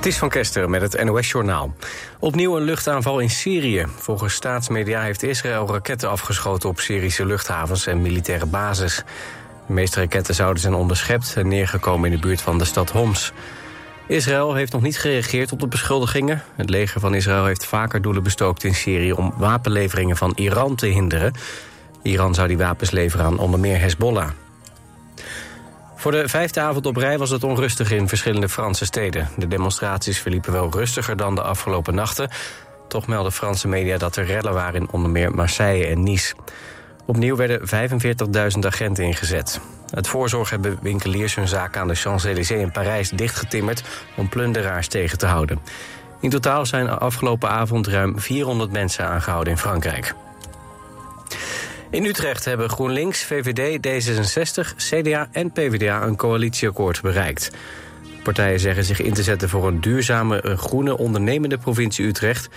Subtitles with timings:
[0.00, 1.74] Het is van Kester met het NOS-journaal.
[2.18, 3.86] Opnieuw een luchtaanval in Syrië.
[3.96, 6.68] Volgens staatsmedia heeft Israël raketten afgeschoten...
[6.68, 9.02] op Syrische luchthavens en militaire bases.
[9.66, 11.34] De meeste raketten zouden zijn onderschept...
[11.36, 13.32] en neergekomen in de buurt van de stad Homs.
[14.06, 16.42] Israël heeft nog niet gereageerd op de beschuldigingen.
[16.56, 19.12] Het leger van Israël heeft vaker doelen bestookt in Syrië...
[19.12, 21.32] om wapenleveringen van Iran te hinderen.
[22.02, 24.30] Iran zou die wapens leveren aan onder meer Hezbollah.
[26.00, 29.28] Voor de vijfde avond op rij was het onrustig in verschillende Franse steden.
[29.36, 32.30] De demonstraties verliepen wel rustiger dan de afgelopen nachten.
[32.88, 36.34] Toch melden Franse media dat er rellen waren in onder meer Marseille en Nice.
[37.06, 37.60] Opnieuw werden
[38.54, 39.60] 45.000 agenten ingezet.
[39.90, 43.82] Het voorzorg hebben winkeliers hun zaken aan de Champs-Élysées in Parijs dichtgetimmerd...
[44.16, 45.60] om plunderaars tegen te houden.
[46.20, 50.14] In totaal zijn afgelopen avond ruim 400 mensen aangehouden in Frankrijk.
[51.90, 57.50] In Utrecht hebben GroenLinks, VVD, D66, CDA en PvdA een coalitieakkoord bereikt.
[58.22, 62.48] Partijen zeggen zich in te zetten voor een duurzame, groene, ondernemende provincie Utrecht...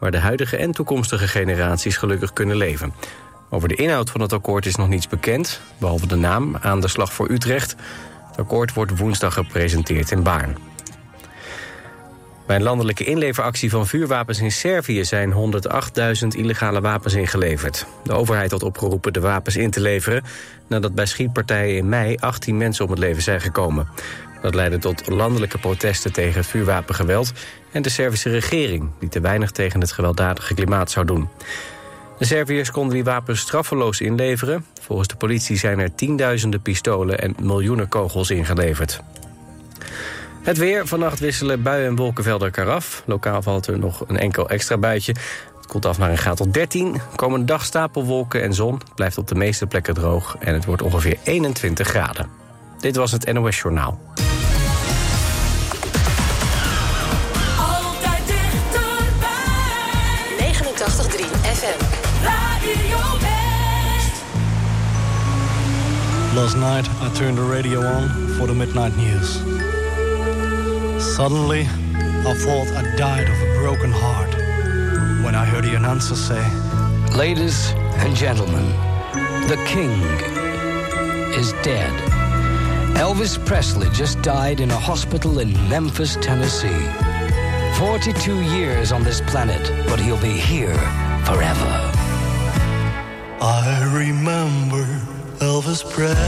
[0.00, 2.94] waar de huidige en toekomstige generaties gelukkig kunnen leven.
[3.50, 6.88] Over de inhoud van het akkoord is nog niets bekend, behalve de naam aan de
[6.88, 7.74] slag voor Utrecht.
[8.28, 10.71] Het akkoord wordt woensdag gepresenteerd in Baarn.
[12.46, 15.04] Bij een landelijke inleveractie van vuurwapens in Servië...
[15.04, 15.32] zijn
[16.22, 17.86] 108.000 illegale wapens ingeleverd.
[18.04, 20.22] De overheid had opgeroepen de wapens in te leveren...
[20.66, 23.88] nadat bij schietpartijen in mei 18 mensen om het leven zijn gekomen.
[24.42, 27.32] Dat leidde tot landelijke protesten tegen vuurwapengeweld...
[27.72, 31.28] en de Servische regering, die te weinig tegen het gewelddadige klimaat zou doen.
[32.18, 34.64] De Serviërs konden die wapens straffeloos inleveren.
[34.80, 39.00] Volgens de politie zijn er tienduizenden pistolen en miljoenen kogels ingeleverd.
[40.42, 40.86] Het weer.
[40.86, 43.02] Vannacht wisselen buien en wolkenvelden elkaar af.
[43.06, 45.14] Lokaal valt er nog een enkel extra buitje.
[45.56, 47.00] Het koelt af naar een graad tot 13.
[47.16, 48.74] Komende dag stapelwolken en zon.
[48.74, 50.36] Het blijft op de meeste plekken droog.
[50.38, 52.28] En het wordt ongeveer 21 graden.
[52.78, 54.00] Dit was het NOS Journaal.
[57.58, 59.30] Altijd dichterbij.
[60.38, 61.84] 89.3 FM.
[62.24, 63.12] Radio.
[66.34, 68.08] Last night, I turned the radio on
[68.38, 69.51] for the midnight news.
[71.16, 74.34] Suddenly, I thought I died of a broken heart
[75.22, 76.42] when I heard the announcer say,
[77.14, 78.66] Ladies and gentlemen,
[79.46, 79.90] the king
[81.38, 81.92] is dead.
[82.96, 86.88] Elvis Presley just died in a hospital in Memphis, Tennessee.
[87.78, 90.78] 42 years on this planet, but he'll be here
[91.26, 91.92] forever.
[93.42, 94.82] I remember
[95.44, 96.22] Elvis Presley.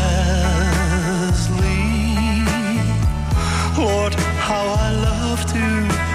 [3.83, 4.15] Lord,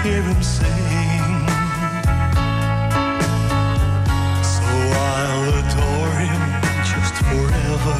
[0.02, 1.46] hear him sing.
[4.54, 4.64] So
[5.12, 6.42] I'll adore him
[6.90, 7.96] just forever.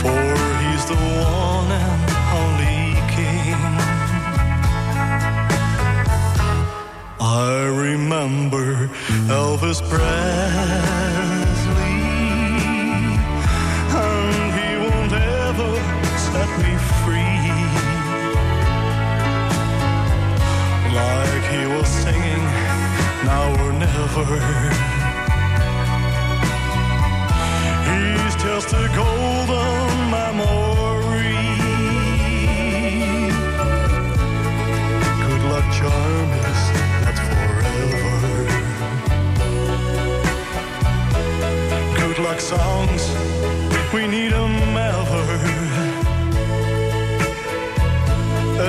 [0.00, 0.24] For
[0.62, 2.04] he's the one and
[2.40, 2.80] only
[3.14, 3.60] King.
[7.20, 8.88] I remember
[9.28, 10.85] Elvis Presley,
[21.56, 22.44] he was singing,
[23.24, 24.26] now or never.
[27.88, 31.38] He's just a golden memory.
[35.26, 36.62] Good luck charm is
[37.04, 38.38] not forever.
[42.00, 43.02] Good luck songs,
[43.94, 45.24] we need 'em ever.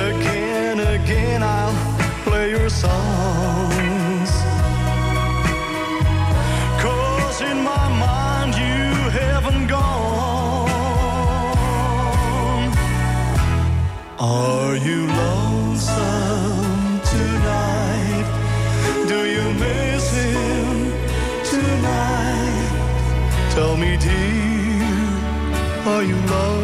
[0.08, 1.97] Again, again, I'll
[2.50, 4.30] your songs.
[6.82, 8.84] Cause in my mind you
[9.20, 10.70] haven't gone.
[14.18, 18.26] Are you lonesome tonight?
[19.08, 20.92] Do you miss him
[21.52, 22.70] tonight?
[23.54, 24.82] Tell me, dear,
[25.92, 26.57] are you lonesome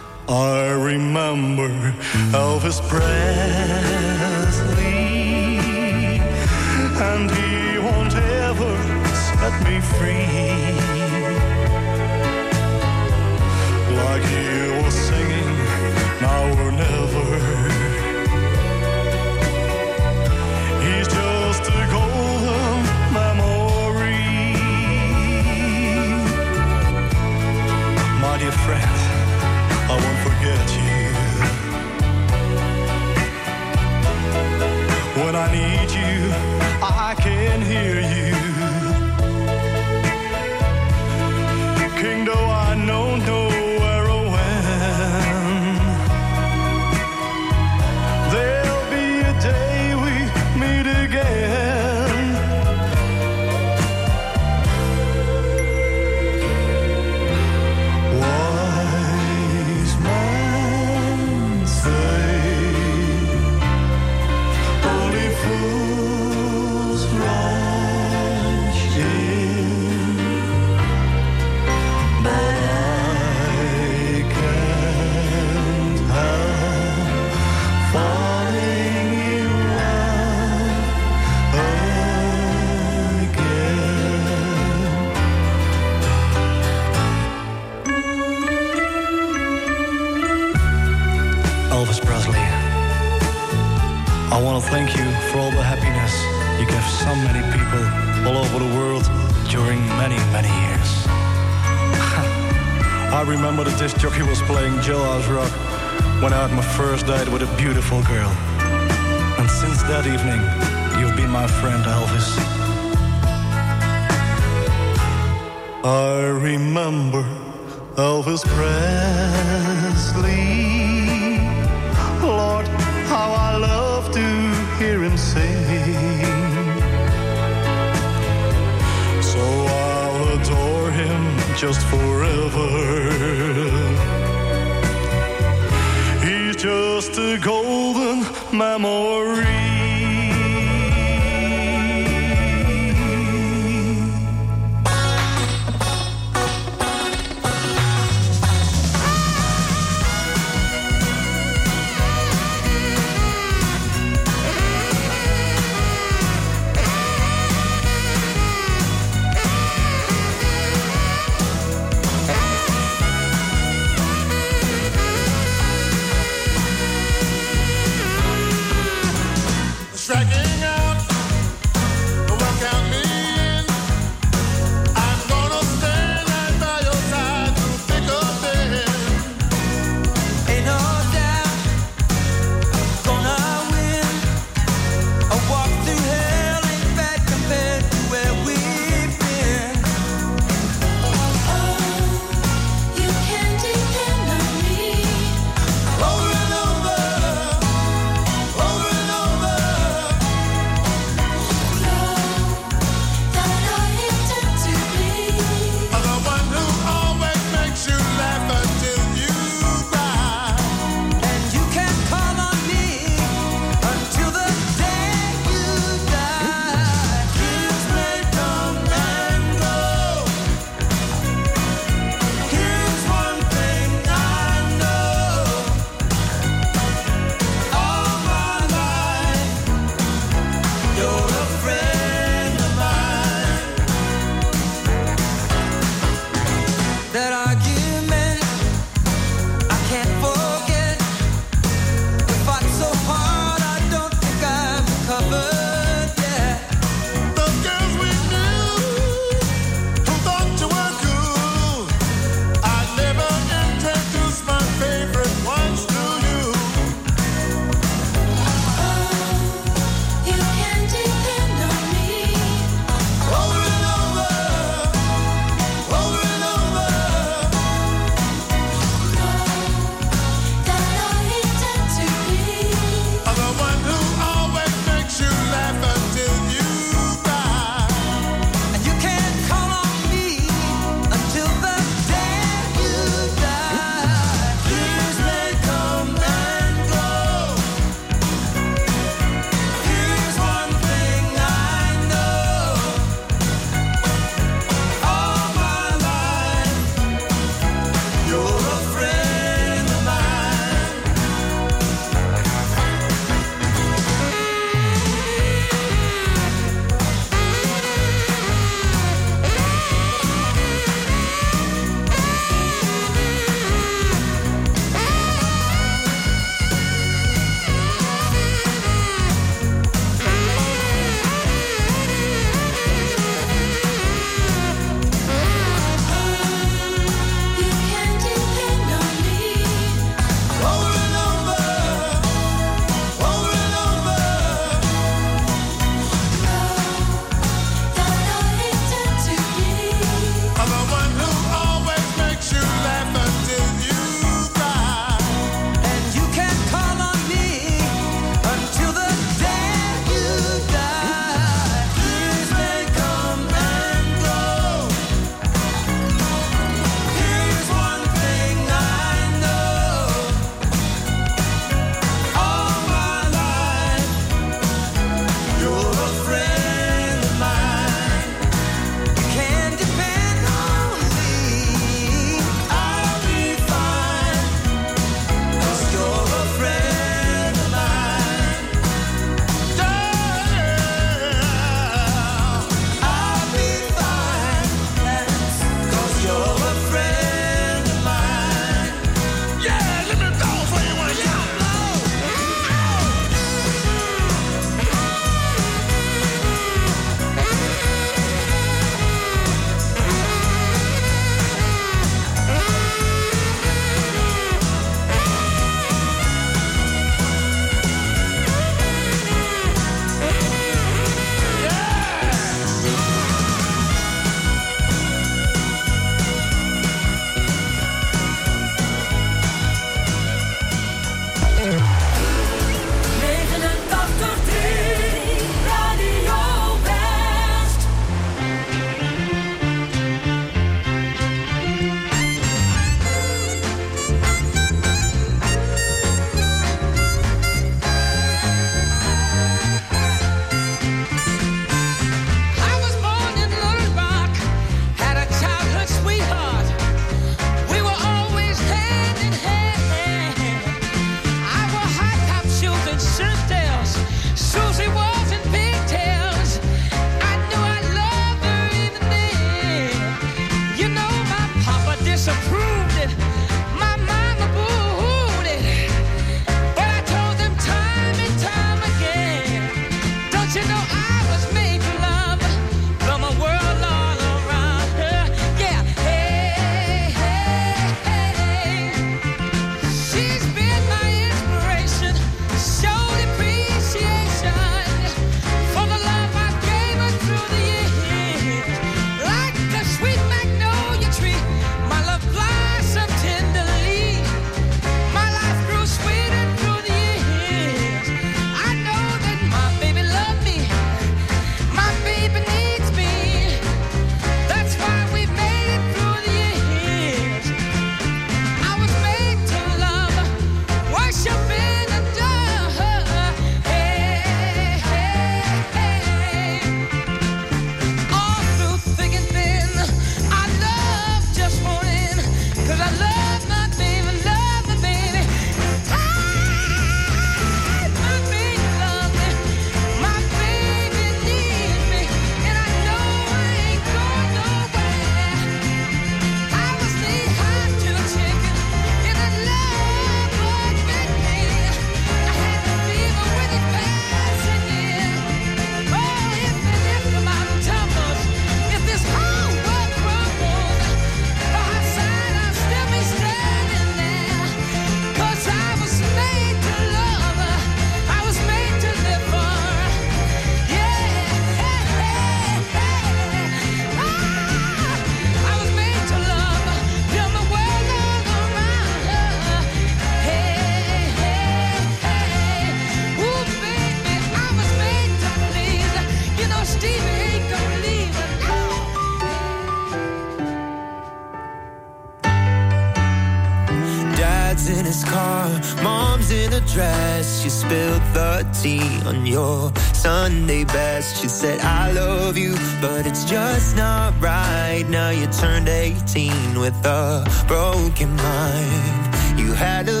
[591.21, 594.83] She said, I love you, but it's just not right.
[594.89, 599.39] Now you turned 18 with a broken mind.
[599.39, 600.00] You had a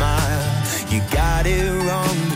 [0.00, 0.62] smile.
[0.88, 2.29] You got it wrong.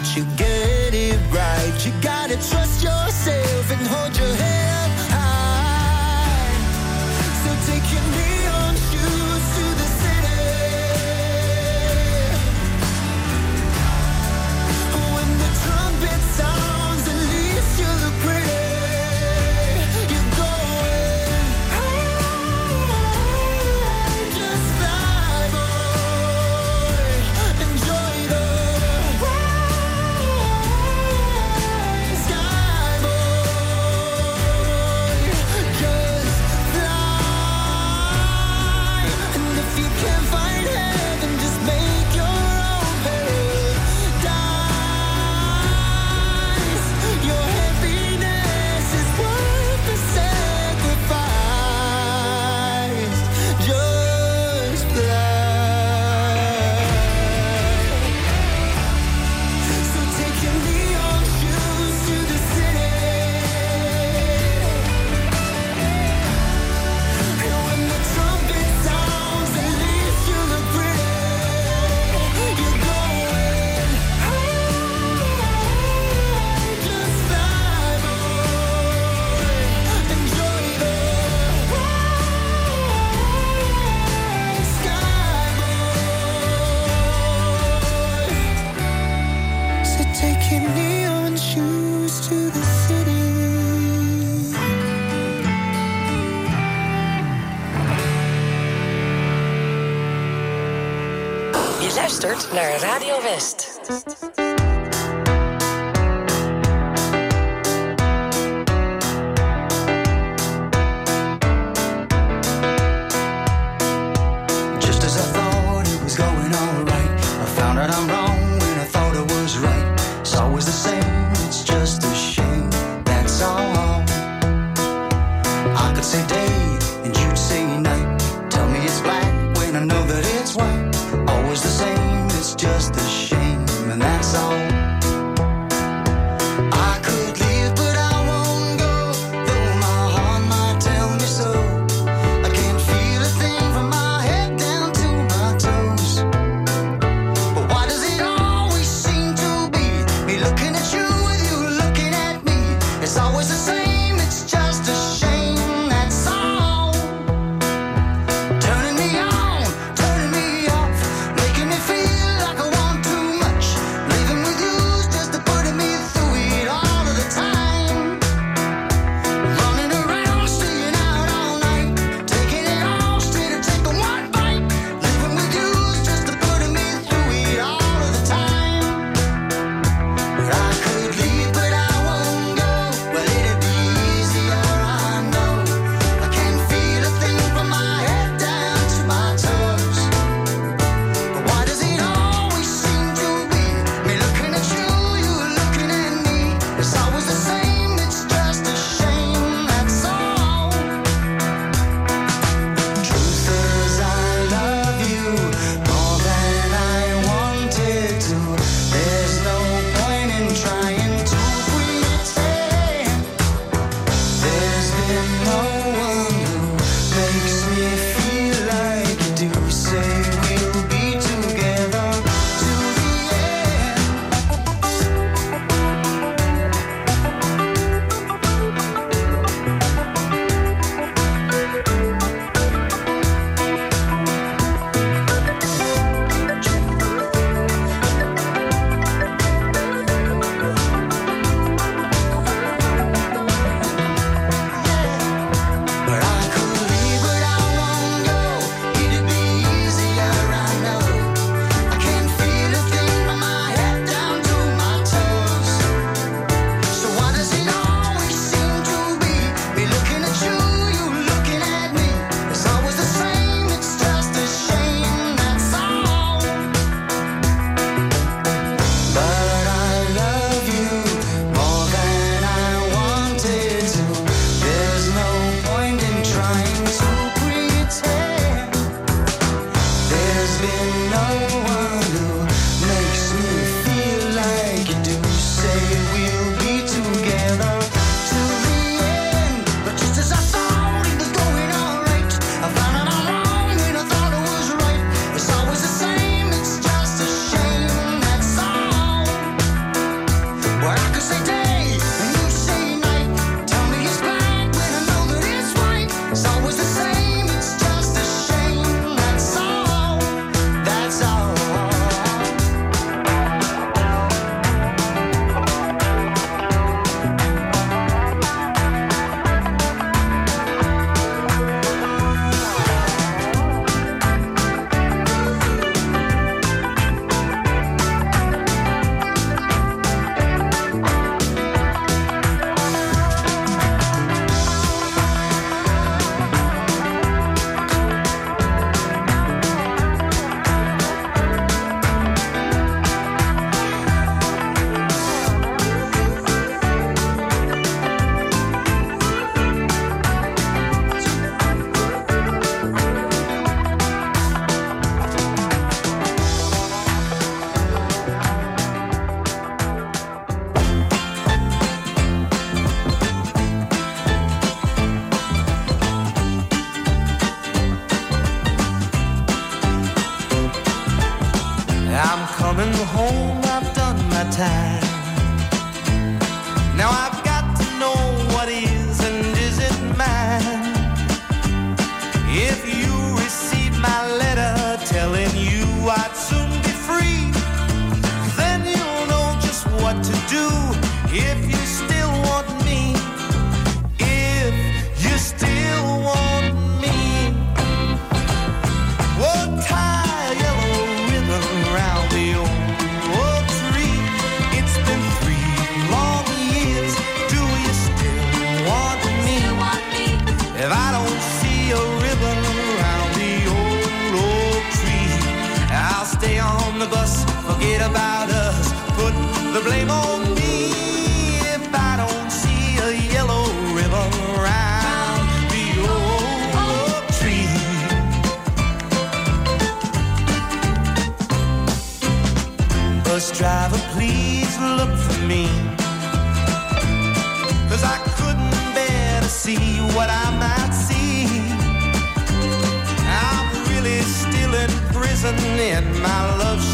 [445.60, 446.93] in my love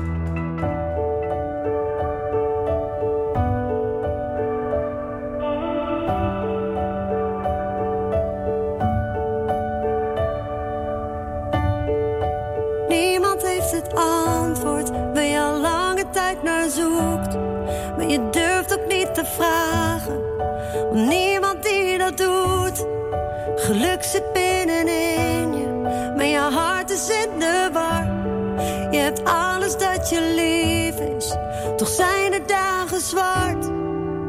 [29.95, 31.35] dat je lief is,
[31.77, 33.65] toch zijn de dagen zwart.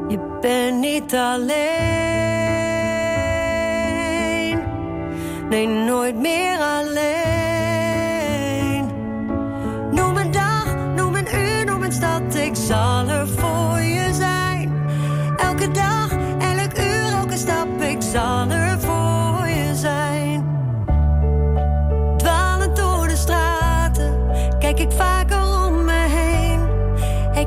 [0.08, 1.52] Je bent niet alleen,
[5.48, 7.21] nee, nooit meer alleen.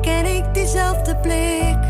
[0.06, 1.85] ken ik diezelfde plek?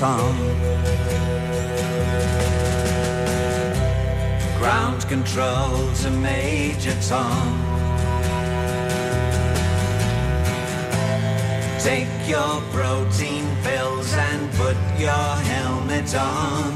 [0.00, 0.34] Tom.
[4.56, 7.48] Ground control to Major Tom.
[11.80, 16.72] Take your protein pills and put your helmet on.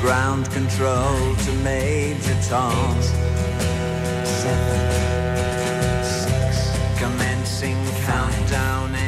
[0.00, 3.02] Ground control to Major Tom.
[4.24, 4.80] Seven,
[6.02, 9.03] six, commencing five, countdown.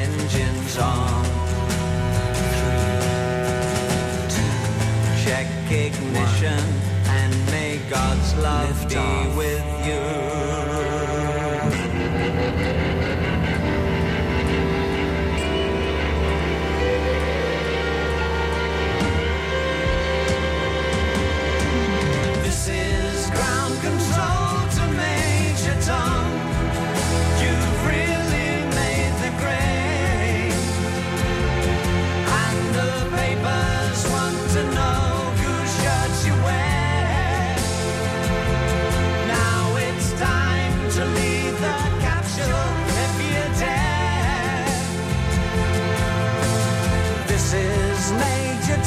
[6.20, 6.62] mission,
[7.09, 10.25] and may God's love be with you.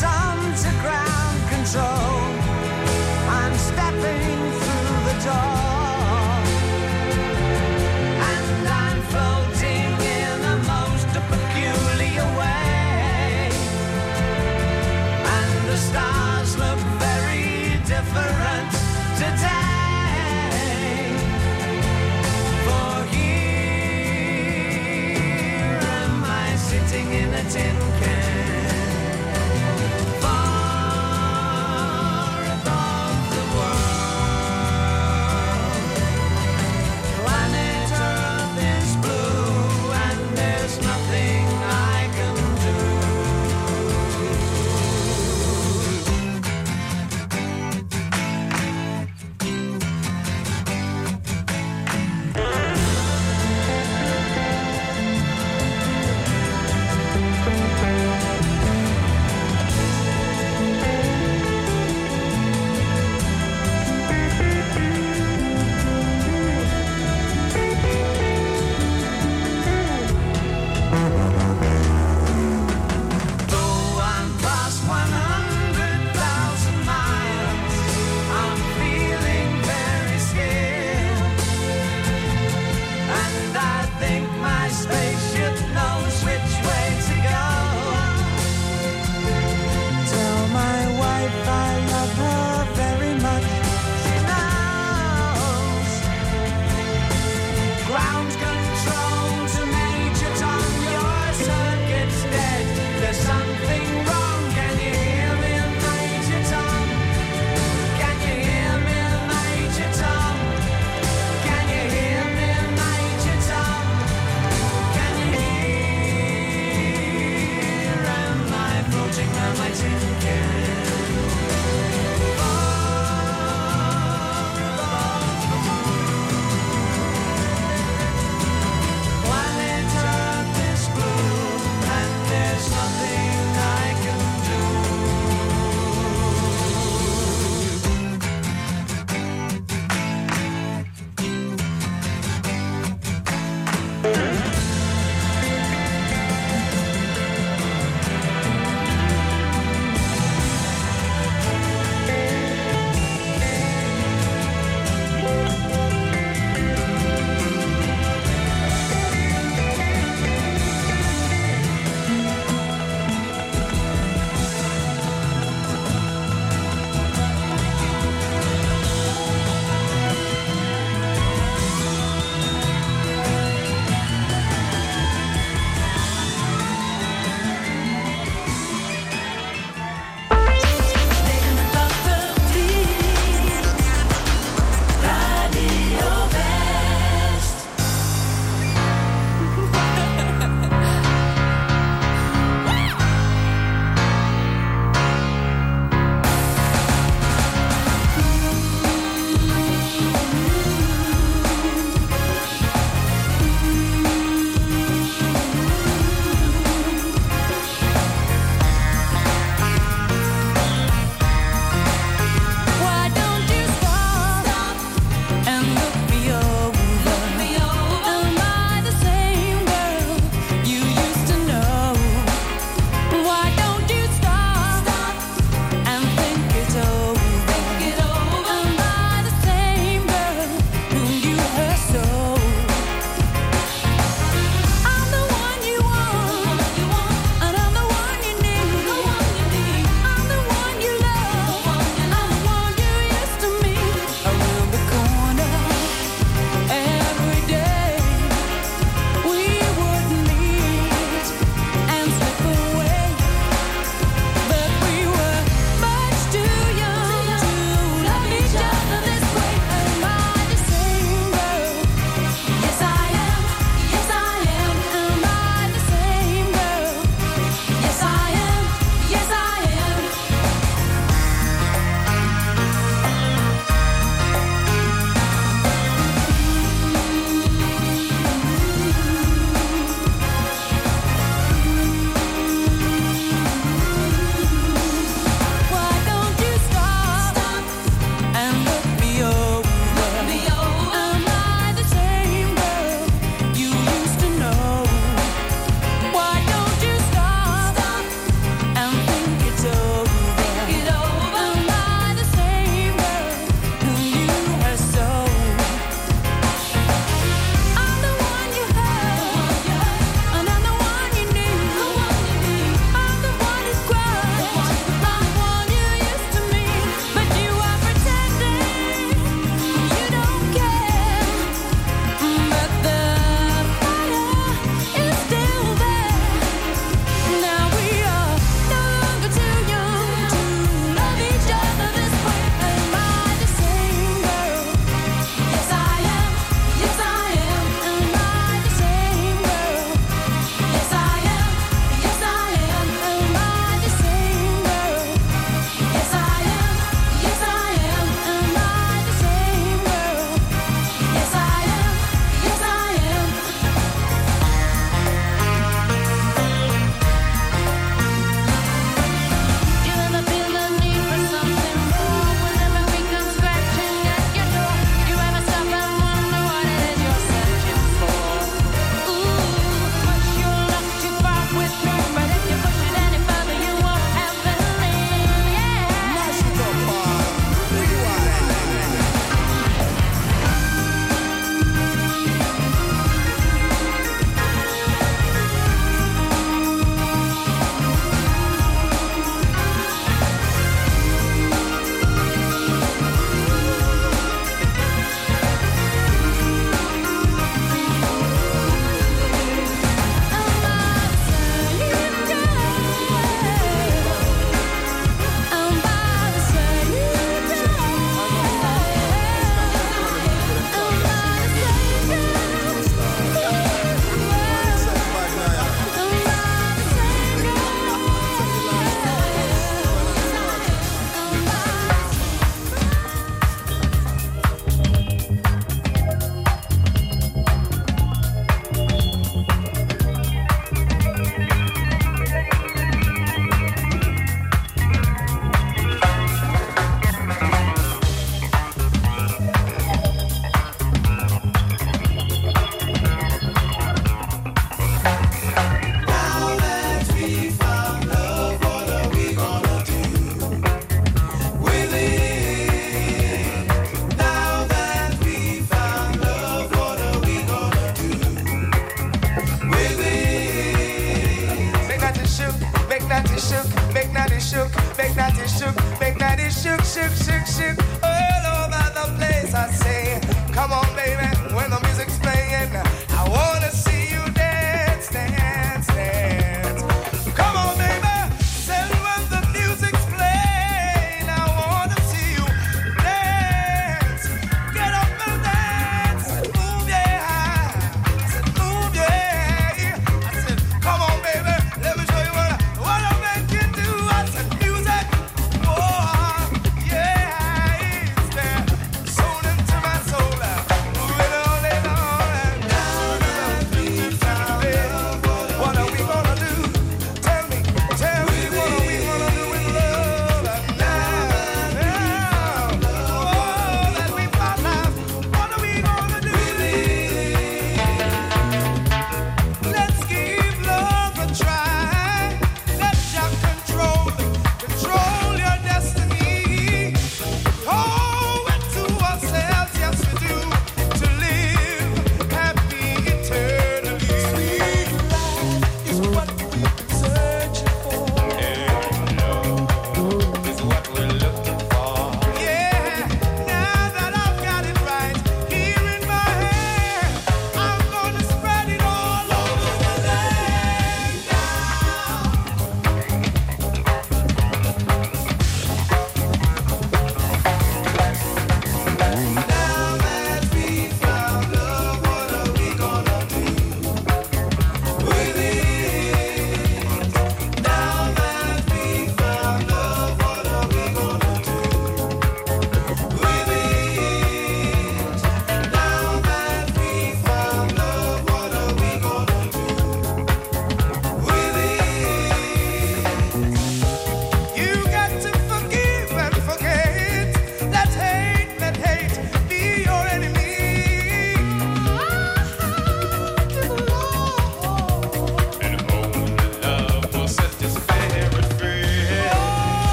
[0.00, 0.25] time.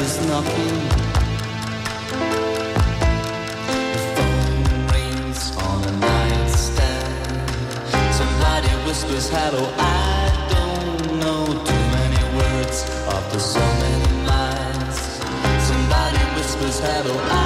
[0.00, 0.78] is knocking.
[3.94, 7.50] The phone rings on a nightstand.
[8.14, 9.62] Somebody whispers hello.
[9.78, 12.78] I don't know too many words
[13.16, 14.96] after so many lines.
[15.68, 17.14] Somebody whispers hello.
[17.30, 17.45] I